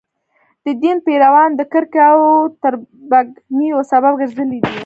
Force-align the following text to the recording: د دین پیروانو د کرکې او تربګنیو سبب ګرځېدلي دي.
د 0.65 0.67
دین 0.81 0.97
پیروانو 1.05 1.57
د 1.59 1.61
کرکې 1.71 2.01
او 2.11 2.19
تربګنیو 2.61 3.79
سبب 3.91 4.13
ګرځېدلي 4.19 4.59
دي. 4.63 4.73